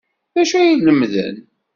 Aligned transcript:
D 0.33 0.35
acu 0.41 0.55
ay 0.57 0.71
la 0.77 0.81
lemmden? 0.87 1.37